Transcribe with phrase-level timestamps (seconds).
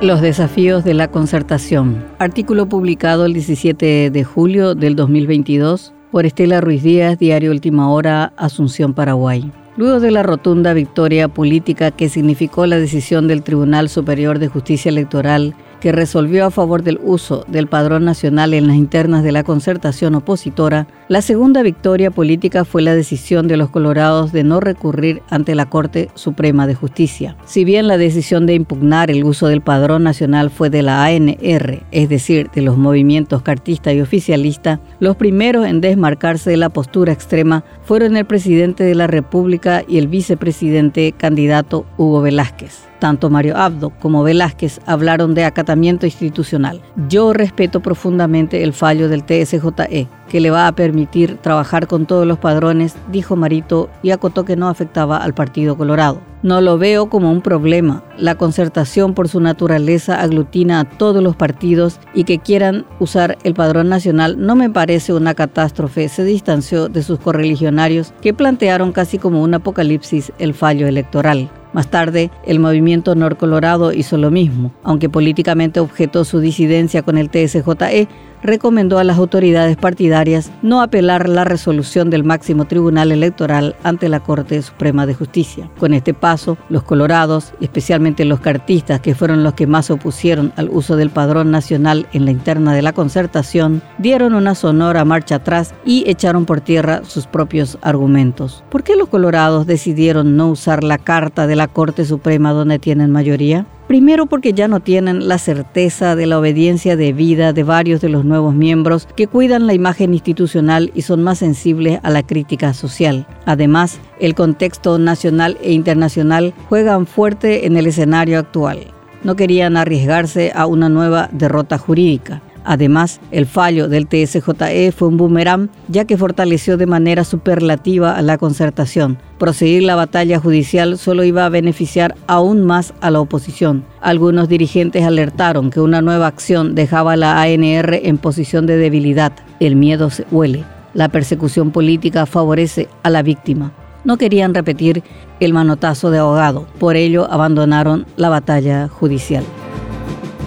[0.00, 2.04] Los desafíos de la concertación.
[2.20, 8.32] Artículo publicado el 17 de julio del 2022 por Estela Ruiz Díaz, Diario Última Hora,
[8.36, 9.50] Asunción, Paraguay.
[9.76, 14.88] Luego de la rotunda victoria política que significó la decisión del Tribunal Superior de Justicia
[14.88, 19.44] Electoral que resolvió a favor del uso del padrón nacional en las internas de la
[19.44, 25.22] concertación opositora, la segunda victoria política fue la decisión de los colorados de no recurrir
[25.30, 27.36] ante la Corte Suprema de Justicia.
[27.44, 31.82] Si bien la decisión de impugnar el uso del padrón nacional fue de la ANR,
[31.90, 37.12] es decir, de los movimientos cartista y oficialista, los primeros en desmarcarse de la postura
[37.12, 42.88] extrema fueron el presidente de la República y el vicepresidente candidato Hugo Velázquez.
[42.98, 46.80] Tanto Mario Abdo como Velázquez hablaron de acatamiento institucional.
[47.08, 52.26] Yo respeto profundamente el fallo del TSJE, que le va a permitir trabajar con todos
[52.26, 56.20] los padrones, dijo Marito y acotó que no afectaba al Partido Colorado.
[56.42, 58.04] No lo veo como un problema.
[58.16, 63.54] La concertación por su naturaleza aglutina a todos los partidos y que quieran usar el
[63.54, 66.08] padrón nacional no me parece una catástrofe.
[66.08, 71.50] Se distanció de sus correligionarios que plantearon casi como un apocalipsis el fallo electoral.
[71.72, 77.28] Más tarde, el movimiento Colorado hizo lo mismo, aunque políticamente objetó su disidencia con el
[77.28, 78.08] TSJE,
[78.42, 84.20] recomendó a las autoridades partidarias no apelar la resolución del máximo tribunal electoral ante la
[84.20, 85.70] Corte Suprema de Justicia.
[85.78, 90.52] Con este paso, los colorados, especialmente los cartistas, que fueron los que más se opusieron
[90.56, 95.36] al uso del padrón nacional en la interna de la concertación, dieron una sonora marcha
[95.36, 98.64] atrás y echaron por tierra sus propios argumentos.
[98.70, 103.10] ¿Por qué los colorados decidieron no usar la carta de la Corte Suprema donde tienen
[103.10, 103.66] mayoría?
[103.88, 108.22] Primero porque ya no tienen la certeza de la obediencia debida de varios de los
[108.22, 113.26] nuevos miembros que cuidan la imagen institucional y son más sensibles a la crítica social.
[113.46, 118.88] Además, el contexto nacional e internacional juegan fuerte en el escenario actual.
[119.24, 122.42] No querían arriesgarse a una nueva derrota jurídica.
[122.64, 128.22] Además, el fallo del TSJE fue un boomerang ya que fortaleció de manera superlativa a
[128.22, 129.18] la concertación.
[129.38, 133.84] Proseguir la batalla judicial solo iba a beneficiar aún más a la oposición.
[134.00, 139.32] Algunos dirigentes alertaron que una nueva acción dejaba a la ANR en posición de debilidad.
[139.60, 140.64] El miedo se huele.
[140.94, 143.72] La persecución política favorece a la víctima.
[144.04, 145.02] No querían repetir
[145.40, 149.44] el manotazo de ahogado, por ello abandonaron la batalla judicial.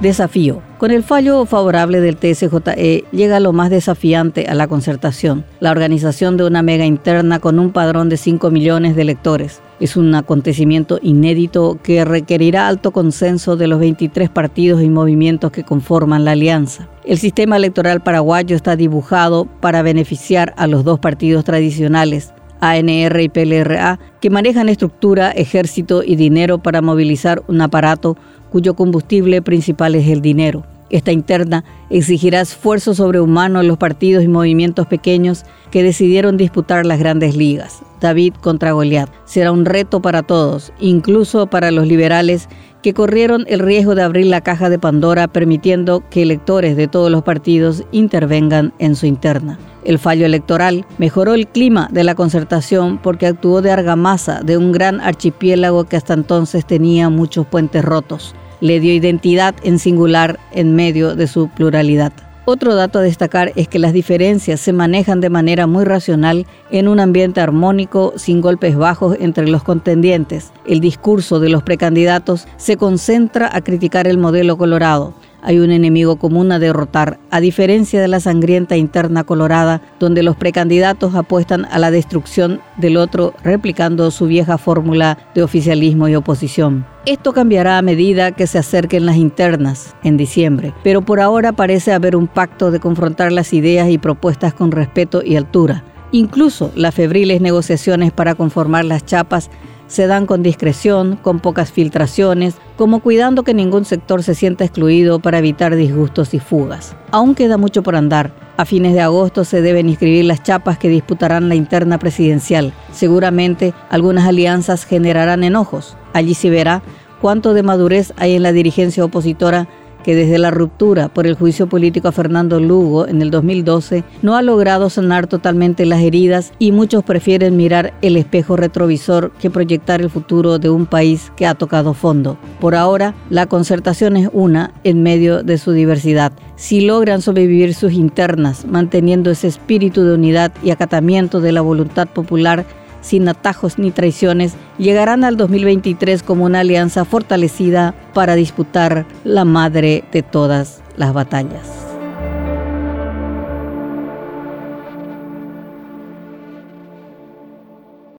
[0.00, 0.60] Desafío.
[0.78, 6.36] Con el fallo favorable del TSJE llega lo más desafiante a la concertación, la organización
[6.36, 9.62] de una mega interna con un padrón de 5 millones de electores.
[9.78, 15.62] Es un acontecimiento inédito que requerirá alto consenso de los 23 partidos y movimientos que
[15.62, 16.88] conforman la alianza.
[17.04, 23.28] El sistema electoral paraguayo está dibujado para beneficiar a los dos partidos tradicionales, ANR y
[23.28, 28.16] PLRA, que manejan estructura, ejército y dinero para movilizar un aparato
[28.54, 30.62] cuyo combustible principal es el dinero.
[30.88, 37.00] Esta interna exigirá esfuerzo sobrehumano en los partidos y movimientos pequeños que decidieron disputar las
[37.00, 37.82] grandes ligas.
[38.00, 42.48] David contra Goliat será un reto para todos, incluso para los liberales
[42.80, 47.10] que corrieron el riesgo de abrir la caja de Pandora permitiendo que electores de todos
[47.10, 49.58] los partidos intervengan en su interna.
[49.84, 54.70] El fallo electoral mejoró el clima de la concertación porque actuó de argamasa de un
[54.70, 60.74] gran archipiélago que hasta entonces tenía muchos puentes rotos le dio identidad en singular en
[60.74, 62.12] medio de su pluralidad.
[62.46, 66.88] Otro dato a destacar es que las diferencias se manejan de manera muy racional en
[66.88, 70.52] un ambiente armónico sin golpes bajos entre los contendientes.
[70.66, 76.16] El discurso de los precandidatos se concentra a criticar el modelo colorado, hay un enemigo
[76.16, 81.78] común a derrotar, a diferencia de la sangrienta interna colorada, donde los precandidatos apuestan a
[81.78, 86.86] la destrucción del otro, replicando su vieja fórmula de oficialismo y oposición.
[87.06, 91.92] Esto cambiará a medida que se acerquen las internas en diciembre, pero por ahora parece
[91.92, 95.84] haber un pacto de confrontar las ideas y propuestas con respeto y altura.
[96.12, 99.50] Incluso las febriles negociaciones para conformar las chapas
[99.94, 105.20] se dan con discreción, con pocas filtraciones, como cuidando que ningún sector se sienta excluido
[105.20, 106.96] para evitar disgustos y fugas.
[107.12, 108.34] Aún queda mucho por andar.
[108.56, 112.72] A fines de agosto se deben inscribir las chapas que disputarán la interna presidencial.
[112.92, 115.96] Seguramente algunas alianzas generarán enojos.
[116.12, 116.82] Allí se verá
[117.20, 119.68] cuánto de madurez hay en la dirigencia opositora
[120.04, 124.36] que desde la ruptura por el juicio político a Fernando Lugo en el 2012 no
[124.36, 130.00] ha logrado sanar totalmente las heridas y muchos prefieren mirar el espejo retrovisor que proyectar
[130.00, 132.36] el futuro de un país que ha tocado fondo.
[132.60, 136.32] Por ahora, la concertación es una en medio de su diversidad.
[136.56, 142.06] Si logran sobrevivir sus internas, manteniendo ese espíritu de unidad y acatamiento de la voluntad
[142.06, 142.64] popular,
[143.04, 150.04] sin atajos ni traiciones, llegarán al 2023 como una alianza fortalecida para disputar la madre
[150.10, 151.83] de todas las batallas.